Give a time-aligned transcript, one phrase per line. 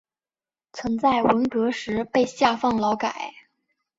[0.73, 3.35] 曾在文革时被下放劳改。